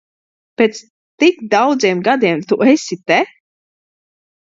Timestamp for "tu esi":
2.53-3.01